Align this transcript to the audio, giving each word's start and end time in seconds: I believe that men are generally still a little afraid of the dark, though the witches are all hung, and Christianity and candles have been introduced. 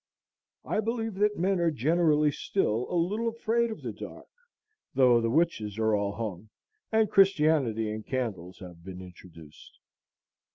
I 0.65 0.79
believe 0.79 1.13
that 1.19 1.37
men 1.37 1.59
are 1.59 1.69
generally 1.69 2.31
still 2.31 2.87
a 2.89 2.95
little 2.95 3.27
afraid 3.27 3.69
of 3.69 3.83
the 3.83 3.93
dark, 3.93 4.25
though 4.95 5.21
the 5.21 5.29
witches 5.29 5.77
are 5.77 5.93
all 5.93 6.13
hung, 6.13 6.49
and 6.91 7.07
Christianity 7.07 7.87
and 7.91 8.03
candles 8.03 8.57
have 8.61 8.83
been 8.83 9.01
introduced. 9.03 9.77